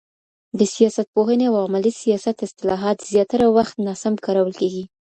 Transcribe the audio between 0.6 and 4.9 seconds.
سیاستپوهني او عملي سیاست اصطلاحات زياتره وخت ناسم کارول کيږي.